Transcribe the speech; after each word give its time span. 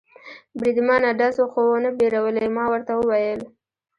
بریدمنه، 0.59 1.09
ډزو 1.19 1.45
خو 1.51 1.61
و 1.71 1.75
نه 1.83 1.89
بیرولې؟ 1.97 2.45
ما 2.55 2.63
ورته 2.73 2.93
وویل. 2.95 3.41